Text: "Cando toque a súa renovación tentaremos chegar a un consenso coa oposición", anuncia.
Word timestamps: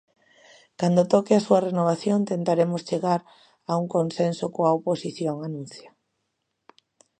"Cando 0.79 1.01
toque 1.13 1.33
a 1.35 1.43
súa 1.45 1.63
renovación 1.67 2.19
tentaremos 2.31 2.85
chegar 2.89 3.21
a 3.71 3.73
un 3.81 3.85
consenso 3.95 4.45
coa 4.55 4.75
oposición", 4.79 5.35
anuncia. 5.47 5.89